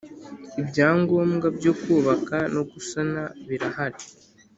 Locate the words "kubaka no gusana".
1.81-3.21